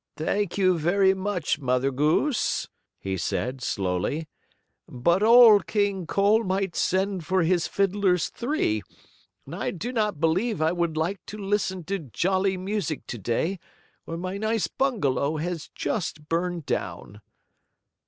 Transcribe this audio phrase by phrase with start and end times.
[0.17, 2.67] "Thank you very much, Mother Goose,"
[2.97, 4.27] he said, slowly.
[4.89, 8.81] "But Old King Cole might send for his fiddlers three,
[9.45, 13.59] and I do not believe I would like to listen to jolly music to day
[14.05, 17.21] when my nice bungalow has just burned down."